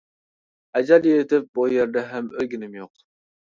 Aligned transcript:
ئەجەل 0.79 1.05
يېتىپ 1.09 1.47
بۇ 1.59 1.67
يەردە 1.75 2.05
ھەم 2.15 2.35
ئۆلگىنىم 2.35 2.77
يوق. 2.83 3.07